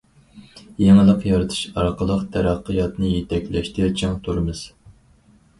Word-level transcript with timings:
يېڭىلىق 0.83 1.25
يارىتىش 1.31 1.59
ئارقىلىق 1.81 2.23
تەرەققىياتنى 2.37 3.13
يېتەكلەشتە 3.13 3.91
چىڭ 4.01 4.17
تۇرىمىز. 4.29 4.65